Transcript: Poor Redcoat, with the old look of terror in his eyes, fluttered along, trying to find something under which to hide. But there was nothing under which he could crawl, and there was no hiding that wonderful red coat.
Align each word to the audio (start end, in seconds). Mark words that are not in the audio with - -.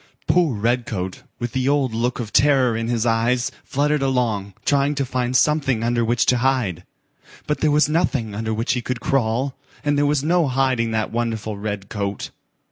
Poor 0.25 0.55
Redcoat, 0.55 1.21
with 1.37 1.51
the 1.51 1.69
old 1.69 1.93
look 1.93 2.19
of 2.19 2.33
terror 2.33 2.75
in 2.75 2.87
his 2.87 3.05
eyes, 3.05 3.51
fluttered 3.63 4.01
along, 4.01 4.55
trying 4.65 4.95
to 4.95 5.05
find 5.05 5.37
something 5.37 5.83
under 5.83 6.03
which 6.03 6.25
to 6.25 6.37
hide. 6.39 6.83
But 7.45 7.59
there 7.59 7.69
was 7.69 7.87
nothing 7.87 8.33
under 8.33 8.51
which 8.51 8.73
he 8.73 8.81
could 8.81 8.99
crawl, 8.99 9.55
and 9.83 9.99
there 9.99 10.07
was 10.07 10.23
no 10.23 10.47
hiding 10.47 10.89
that 10.89 11.11
wonderful 11.11 11.55
red 11.55 11.87
coat. 11.87 12.31